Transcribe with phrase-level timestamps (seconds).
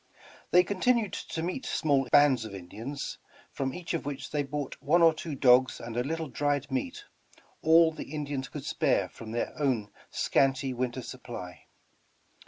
[0.49, 3.19] They continued to meet small bands of Indians,
[3.51, 7.03] from each of which they bought one or two dogs and a little dried meat,
[7.61, 11.65] all the Indians could spare from their own scanty winter supply.